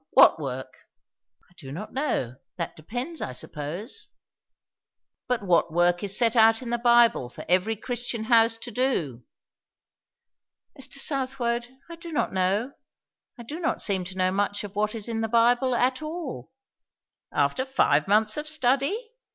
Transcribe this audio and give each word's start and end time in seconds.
What 0.13 0.39
work?" 0.39 0.77
"I 1.47 1.53
do 1.57 1.71
not 1.71 1.93
know. 1.93 2.37
That 2.57 2.75
depends, 2.75 3.21
I 3.21 3.33
suppose." 3.33 4.07
"But 5.27 5.43
what 5.43 5.71
work 5.71 6.01
is 6.03 6.17
set 6.17 6.35
out 6.35 6.63
in 6.63 6.71
the 6.71 6.79
Bible 6.79 7.29
for 7.29 7.45
every 7.47 7.75
Christian 7.75 8.23
house 8.23 8.57
to 8.57 8.71
do?" 8.71 9.23
"Mr. 10.75 10.93
Southwode, 10.97 11.67
I 11.87 11.97
do 11.97 12.11
not 12.11 12.33
know. 12.33 12.73
I 13.37 13.43
do 13.43 13.59
not 13.59 13.79
seem 13.79 14.03
to 14.05 14.17
know 14.17 14.31
much 14.31 14.63
of 14.63 14.75
what 14.75 14.95
is 14.95 15.07
in 15.07 15.21
the 15.21 15.27
Bible, 15.29 15.75
at 15.75 16.01
all!" 16.01 16.49
"After 17.31 17.63
five 17.63 18.07
months 18.07 18.37
of 18.37 18.47
study?" 18.49 19.11